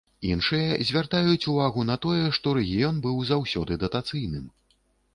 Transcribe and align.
Іншыя 0.27 0.69
звяртаюць 0.89 1.49
увагу 1.53 1.85
на 1.91 1.99
тое, 2.07 2.25
што 2.41 2.57
рэгіён 2.61 2.95
быў 3.07 3.23
заўсёды 3.35 3.83
датацыйным. 3.85 4.53